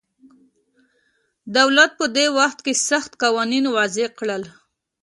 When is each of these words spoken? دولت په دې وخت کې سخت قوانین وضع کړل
دولت 1.57 1.91
په 1.99 2.05
دې 2.15 2.25
وخت 2.37 2.59
کې 2.65 2.73
سخت 2.89 3.11
قوانین 3.23 3.65
وضع 3.75 4.07
کړل 4.19 4.43